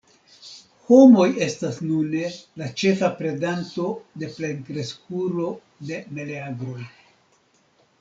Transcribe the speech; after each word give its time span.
Homoj 0.87 1.25
estas 1.47 1.77
nune 1.89 2.23
la 2.63 2.71
ĉefa 2.83 3.11
predanto 3.21 3.93
de 4.25 4.33
plenkreskulo 4.41 5.57
de 5.93 6.05
meleagroj. 6.19 6.83